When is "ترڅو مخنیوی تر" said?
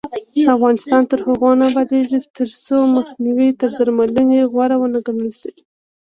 2.37-3.69